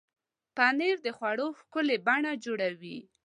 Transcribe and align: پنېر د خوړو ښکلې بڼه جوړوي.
پنېر 0.55 0.97
د 1.03 1.07
خوړو 1.17 1.47
ښکلې 1.59 1.97
بڼه 2.05 2.31
جوړوي. 2.45 2.97